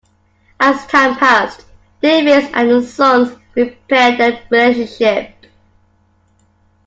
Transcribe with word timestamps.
As 0.59 0.87
time 0.87 1.15
passed, 1.15 1.63
Davis 2.01 2.49
and 2.55 2.71
the 2.71 2.81
Suns 2.81 3.37
repaired 3.55 4.17
their 4.17 4.41
relationship. 4.49 5.35